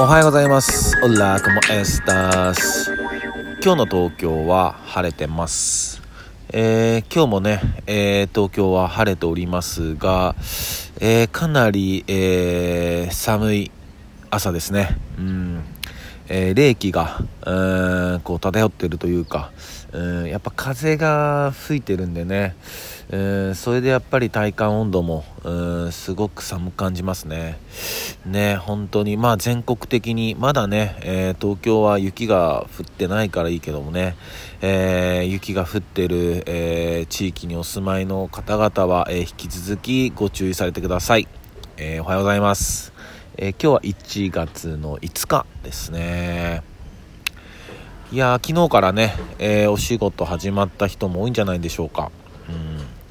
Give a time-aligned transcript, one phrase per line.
[0.00, 0.96] おはようございます。
[1.02, 2.94] オラコモエスタス。
[3.60, 6.00] 今日の東京は晴れてます。
[6.50, 10.36] えー今日もね、えー東京は晴れておりますが、
[11.00, 13.70] えーかなり、えー寒い
[14.30, 14.96] 朝ですね。
[15.18, 15.64] うん。
[16.28, 19.50] えー冷気が、うーん、こう漂ってるというか、
[19.92, 22.54] うん、やっぱ風が吹いてるんでね、
[23.10, 27.58] うん、それでやっぱり体感温度も、うん、すごく寒く感じますね。
[28.26, 34.16] ね、本当に、まあ全国的に、まだね、えー東京は雪が降ってないからいいけどもね、
[34.60, 41.26] えー雪が降ってる、えー地域にお住まいの方々は、えー引き続きご注意されてください。
[41.78, 42.97] えーおはようございます。
[43.40, 46.62] えー今日は1月の5日ですね。
[48.10, 52.10] いや昨日からね、えーお仕事始まった人も多いんじゃないでしょうか。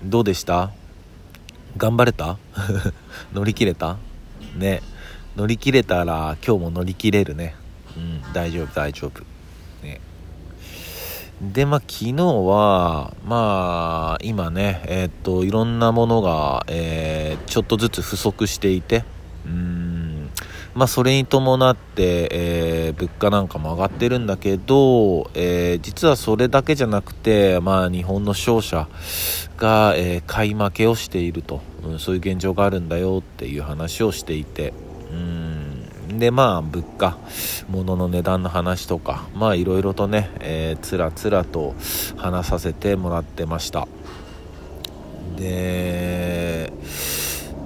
[0.02, 0.72] うん、どうでした？
[1.78, 2.38] 頑張れた？
[3.34, 3.98] 乗り切れた？
[4.56, 4.82] ね。
[5.38, 7.56] 乗り切れたら今日も乗り切れるね。
[7.96, 9.24] うん、大丈夫大丈夫。
[9.84, 10.02] ね。
[11.42, 19.04] で、まあ、昨日は、まあ、今ね、えーっと、いろんなものが、えーちょっとずつ不足していて、
[19.46, 19.77] うん、
[20.78, 28.88] まあ、それに伴って、えー物価なんかも上がってるんだけど、えー実はそれだけじゃなくて、まあ、日本の商社
[29.58, 34.72] が、えー買い負けをしていると、うん、そういう現状があるんだよっていう話をしていて、
[35.12, 37.18] うん、で、まあ、物価、
[37.68, 41.74] 物の値段の話とか、まあ、いろいろとね、えーつらつらと
[42.18, 43.88] 話させてもらってました。
[45.38, 46.27] で、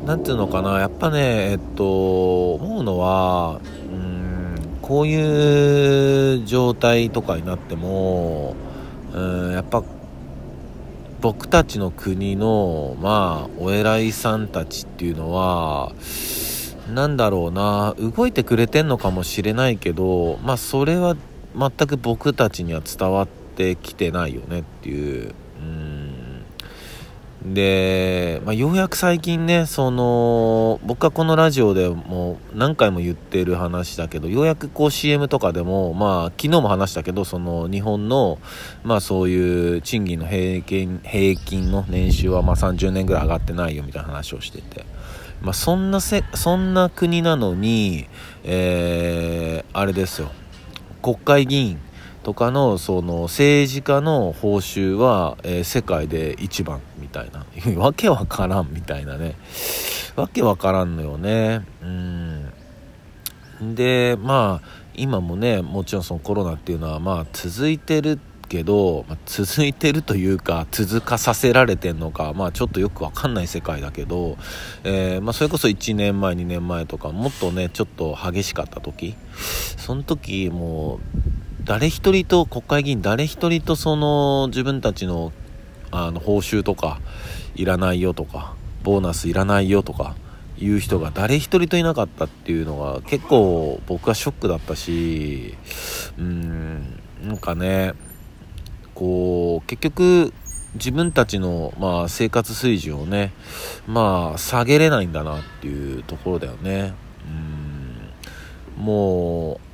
[0.06, 8.56] なんていうのかな、やっぱね、えっと、思うのは、うん、こういう状態とかになっても、
[9.14, 9.84] うん、やっぱ、
[11.22, 15.92] 僕たちの国の、まあ、お偉いさんたちっていうのは、
[16.92, 21.16] なんだろうな、動いてくれてんのかもしれないけど、まあ、それは
[21.56, 25.36] 全く僕たちには伝わってきてないよねっていう。
[27.46, 38.38] で、まあ、ようやく最近ね、その、僕はこのラジオでも何回も言ってる話だけど、ようやくこう CM とかでも、まあ、昨日も話したけど、その日本の、
[38.84, 44.86] まあそういう賃金の平均、平均の年収はまあ30年ぐらい上がってないよみたいな話をしてて。
[45.42, 48.08] まあそんなせ、そんな国なのに、
[48.44, 50.32] えー、あれですよ。
[51.02, 51.80] 国会議員
[52.24, 57.46] とかのその政治家の報酬は、えー世界で一番みたいな。
[57.82, 59.36] わけわからんみたいなね。
[60.16, 61.66] わけわからんのよね。
[61.82, 62.54] うん。
[63.76, 74.38] でまあ今もねもちろんそのコロナっていうのはまあ続いてるけど、まあ続いてるというか続かさせられてんのかまあちょっとよくわかんない世界だけど、
[74.84, 79.16] えーまあ、それこそ1年前2年前とかもっとねちょっと激しかった時
[79.78, 81.31] その時もう
[81.64, 85.32] 誰一人と国会議員誰一人とその自分たちの
[85.92, 87.00] あの報酬とか
[87.56, 90.16] いらないよとかボーナスいらないよとか
[90.58, 95.56] いう人が誰一人といなかったっていうのが結構僕はショックだったし
[96.18, 97.94] うーんなんかね
[98.96, 100.34] こう結局
[100.76, 103.34] 自分たちの、まあ、生活水準をね
[103.88, 106.94] まあ下げれないんだなっていうところだよね。
[108.78, 109.71] うんもう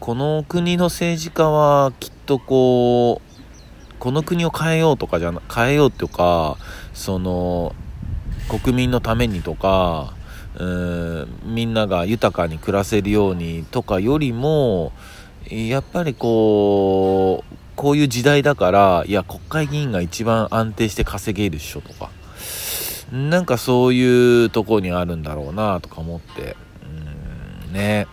[0.00, 6.56] この国の政治家はきっとこうこの国を変えようとかじゃな変えようとか
[6.94, 7.74] その
[8.48, 10.14] 国民のためにとか
[10.54, 14.92] うーんみんなが豊かに暮らせるようにとかよりも
[15.50, 22.10] やっぱりこうこういう時代だからいや国会議員が一番安定して稼げるっしょとか
[23.12, 26.56] なんかそういうとこにあるんだろうなとか思って
[27.66, 28.06] うんね。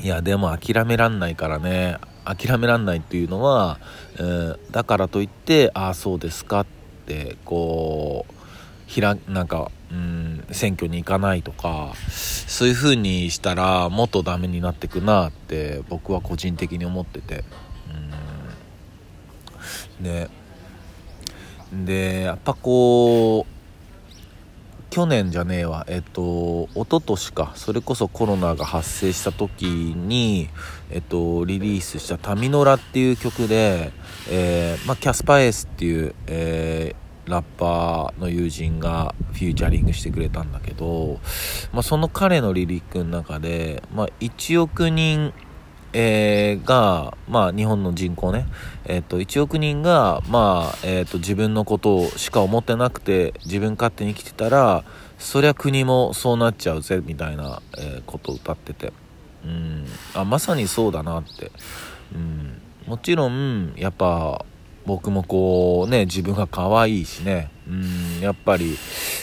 [0.00, 1.98] いやでも諦めらんないからね。
[2.24, 3.78] 諦めらんないっていうのは、
[4.18, 6.66] うん、だからといってああそうですかっ
[7.06, 8.34] てこう
[8.86, 17.44] ひらなんか、うん、選挙に行かないとかそういう風にしたらもっとダメになってくなって僕は個人的に思ってて、
[19.98, 20.30] うん、で
[21.72, 23.53] でやっぱこう
[24.94, 25.84] 去年じゃねえわ。
[25.88, 27.52] えっと一昨年か。
[27.56, 30.48] それこそコロナが発生した時に
[30.88, 33.90] えっとリリースした「タミノラ」っていう曲で、
[34.30, 41.20] えーまあ、キャスパエースっていう、えーラッパーの友人がフューチャリングしてくれたんだけど、
[41.72, 45.32] まあ、その彼のリリックの中で、まあ、1億人
[45.94, 48.46] えーが、まあ、日本の人口ね、
[48.84, 54.84] えっと1億人が、まあえっと自分のことをしか思ってなくて自分勝手に生きてたら
[55.18, 58.92] そりゃ国もそうなっちゃうぜみたいな、えことを歌ってて。
[59.44, 59.86] うん。
[60.14, 61.52] あまさにそうだなって、
[62.14, 64.44] うん、もちろんやっぱ
[64.86, 67.50] 僕もこうね自分が可愛いしね。
[67.66, 68.76] うんやっぱり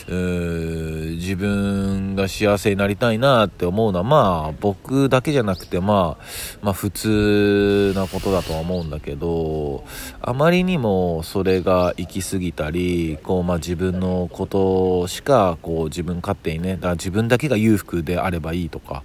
[0.08, 6.24] 自分が幸せになりたいなって思うのはまあ僕だけじゃなくてまあ
[6.62, 9.84] まあ普通なことだとは思うんだけど
[10.22, 19.04] あまりにもそれが行き過ぎたりこうまあ自分のことしかこう自分勝手にねだから自分だけが裕福であればいいとか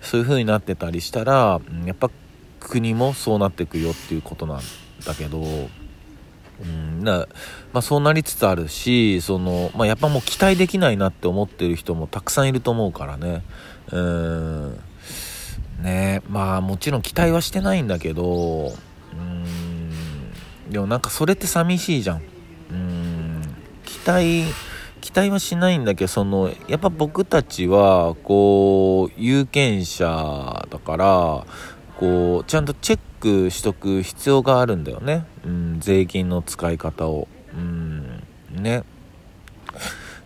[0.00, 2.10] そういう風になってたりしたらやっぱ
[2.60, 4.60] 国もそうなってくよっていうことなん
[5.04, 5.85] だけど。
[6.62, 7.28] うんだ
[7.72, 13.42] まあ、そうなりつつあるしその、まあ、やっぱもう期待できないなって思ってる人もたくさんいると思うからね。
[13.92, 14.80] うん。
[15.82, 18.72] ねまあもちろん期待はしてないんだけど
[19.12, 20.70] うん。
[20.70, 22.22] でもなんかそれって寂しいじゃん。
[22.70, 23.42] うん。
[23.84, 24.44] 期待
[25.06, 31.46] 期待はしないんだけどそのやっぱ僕たちはこう有権者だから
[31.98, 38.84] こうちゃんとチェックしとく必要があるんだよね、うん、税金の使い方を、うん、ね。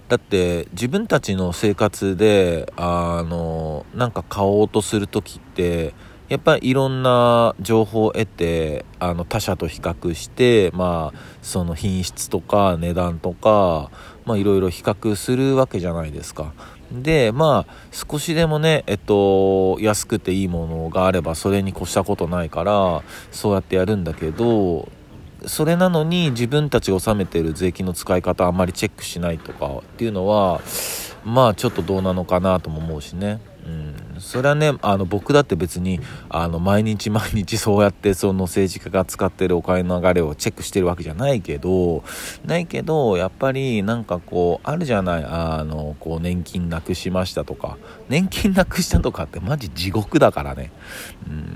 [0.09, 5.95] だって自分たちの生活であのなんか買おうとする時って
[6.29, 13.93] やっぱりいろんな情報を得てあの他社と比較してまあその品質とか値段とか
[14.25, 16.55] まあいろいろ比較するわけじゃないですか。
[16.93, 24.89] でまあ少しでもねえっと安くていいものがあればそれに越したことないからそうやってやるんだけど
[25.47, 30.61] それなのに自分たちが納めてる税金の使い方あんまりチェックしないとかっていうのは
[31.25, 33.41] まあちょっとどうなのかなとも思うしね、
[34.21, 42.05] それはねあの僕だって別にあの毎日毎日そうやってその政治家が使ってるお金の流れをチェックしてるわけじゃないけど
[42.45, 47.79] ないけどやっぱりなんかこうあるじゃないあのこう年金なくしましたとか
[48.09, 50.71] 年金なくしたとかってマジ地獄だからね、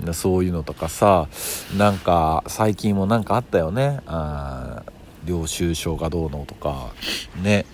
[0.05, 1.27] うん、そういうのとかさ
[1.77, 4.01] なんか最近もなんかあったよね。
[4.05, 4.83] あ
[5.25, 6.93] 領収書がどうのとか
[7.41, 7.65] ね。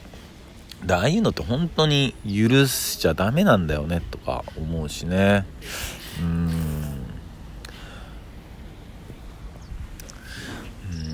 [0.86, 5.46] でああいうのって本当に許しちゃダメなんだよねとか思うしね。
[6.20, 7.02] うん。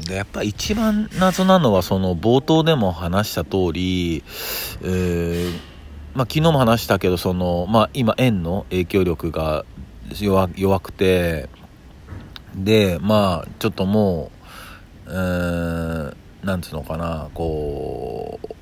[0.08, 4.24] でやっぱ一番謎なのはその冒頭でも話した通り、
[4.82, 5.52] えー、
[6.16, 9.66] まあ、昨日も話したけどその、まあ、今円の影響力が
[10.14, 11.50] 弱弱くて
[12.56, 14.32] でまあちょっとも
[15.08, 18.57] う、えー、なんつうのかなこう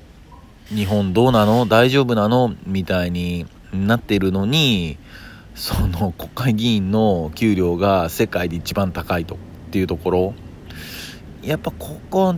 [0.68, 1.66] 日本どうなの？
[1.66, 2.54] 大丈夫なの？
[2.66, 4.98] みたいになってるのに、
[5.54, 9.38] その国会議員の給料が世界で一番高いとっ
[9.70, 10.34] ていうところ、
[11.42, 12.34] やっぱここ、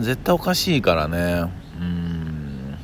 [0.00, 1.52] 絶対おかしいからね。
[1.80, 2.76] うん。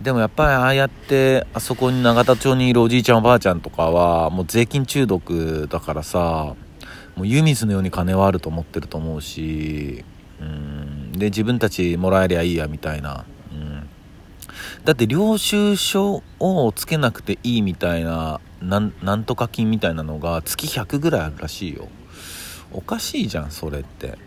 [0.00, 6.54] でもやっぱりああやって、あそこに永田町にいるおじいちゃんおばあちゃんとかは、もう税金中毒だからさ、
[7.16, 10.04] もう湯水のように金はあると思ってると思うし、
[10.40, 11.12] うん。
[11.12, 13.24] で、自分たちもらえりゃいいやみたいな。
[14.84, 21.88] だって領収書をつけなくていいみたいななんとか金みたいなのが月100ぐらいあるらしいよ。
[22.72, 24.18] おかしいじゃんそれって。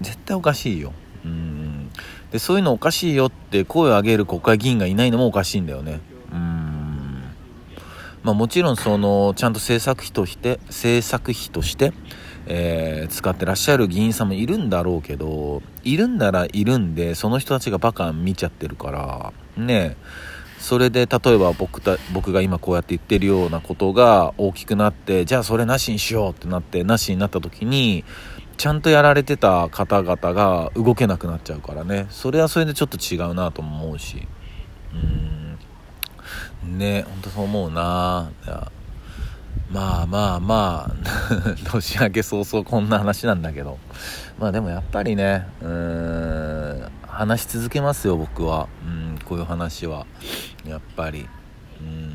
[0.00, 0.92] 絶対おかしいよ。
[1.24, 1.90] うん。
[2.30, 6.00] でそういうのおかしいよって声を上げる国会議員がいないのもおかしいんだよね。
[6.32, 7.22] うん。
[8.22, 11.92] まあもちろんそのちゃんと政策費として政策費として
[12.50, 19.96] えー、使ってらっしゃる議員さんもいるんだろうけど、いるんならいるんで、その人たちがバカ見ちゃってるから、ね
[20.58, 28.04] それで例えば僕た僕が今こうやって言ってるようなことが大きくなってじゃあそれなしにしようってなってなしになった時に
[28.56, 32.08] ちゃんとやられてた方々が動けなくなっちゃうからね。
[32.10, 34.26] それはそれでちょっと違うなとも思うし。
[34.92, 36.76] うん。
[36.76, 38.32] ね本当そう思うな。
[39.70, 40.94] まあまあまあ
[41.70, 43.78] 年明け早々こんな話なんだけど。
[44.38, 48.68] まあでもやっぱりねうーん話し続けますよ僕は。
[48.86, 50.06] うんこういう話は。
[50.64, 51.28] やっぱり。
[51.80, 52.14] うん。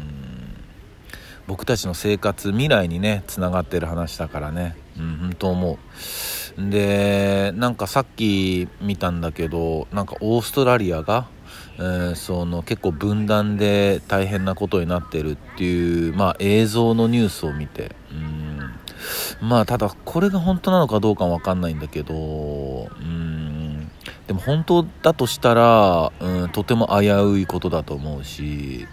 [1.45, 4.75] 僕たちの生活未来にねつながってる話だからね。
[4.97, 6.69] うん本当思う。
[6.71, 11.27] でなんかさっき見たんだけどなんかオーストラリアが
[11.77, 19.47] えー、その結構分断で大変なことになってるっていう、まあ、映像のニュースを見てうん。
[19.47, 23.91] まあただこれが本当なのかどうかわかんないんだけどうん。
[24.27, 28.87] でも本当だとしたら、うん、とても危ういことだと思うし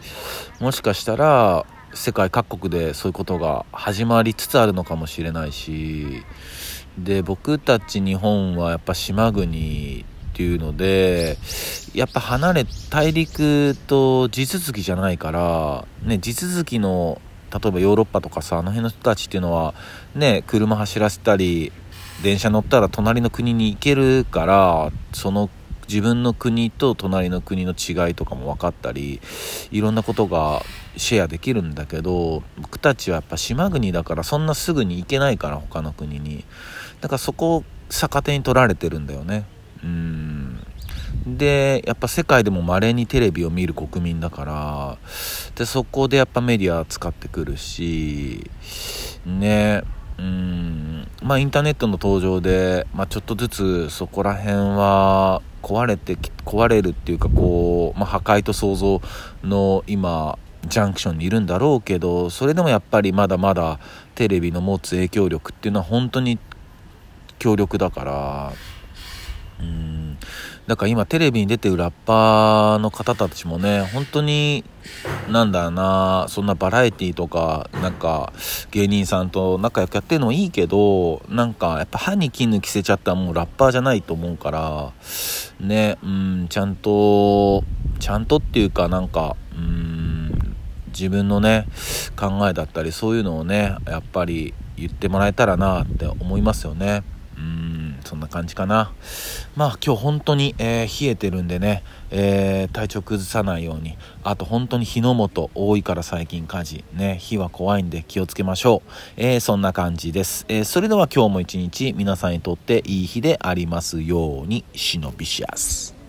[0.58, 6.24] もしかしたら世界各国でそういうことが始まりつつあるのかもしれないし
[6.98, 10.04] で僕たち日本はやっぱ島国
[10.40, 11.36] ていうので
[11.92, 17.20] やっぱ離れ大陸と地続きじゃないからね地続きの
[17.52, 19.74] 例えばヨーロッパとかさあの辺の人たちっていうのは
[20.14, 21.72] ね車走らせたり
[22.22, 25.50] 電車乗ったら隣の国に行けるからその
[25.88, 29.20] 自分の国と隣の国の違いとかも分かったり
[29.70, 30.62] いろんなことが
[30.96, 36.44] シェアできるんだけど僕たちはやっぱ島国だからそんなすぐに行けないから他の国に。
[37.02, 39.44] だからそこを逆手に取られてるんだよね。
[39.82, 40.66] うん。
[41.26, 44.98] でやっぱ世界でも稀にテレビを見る国民だから
[45.54, 48.48] でそこでやっぱメディア使ってくるし
[49.26, 49.82] ね
[50.18, 51.08] うん。
[51.22, 59.00] まあインターネットの登場で、まあ、ちょっとずつそこら辺は壊れて壊れるっていうかこう、まあ、破壊と創造
[59.42, 63.78] の今ジャンクションにいるんだろうけどそれでもやっぱりまだまだ
[64.14, 66.38] テレビの持つ影響力っていうのは本当に
[67.38, 68.52] 強力だから
[69.60, 70.18] うん。
[70.70, 74.64] だから今テレビに出てるラッパーの方たちもね本当に
[75.28, 78.32] なんだろうなそんなバラエティーとかなんか
[78.70, 84.92] 芸人さんと仲良くやってるのもいいけどなんかやっぱ歯に衣着せちゃったらもうラッパーじゃないと思うから
[85.58, 87.64] ねうんちゃんと
[87.98, 91.66] ちゃんとっていうかなんかうん自分のね
[92.16, 97.02] 考えだったりそういうのをねやっぱり言ってもらえたらなって思いますよね。
[98.04, 98.92] そんな感じかな。
[99.56, 115.99] まあ今日本当に、えー、冷えてるんでね、えー、体調崩さないようにあと本当に火の元多いから最近火事ね火は怖いんで気をつけましょう、えー、そんな感じです、えそれでは今日も一日皆さんにとっていい日でありますように忍びしやす。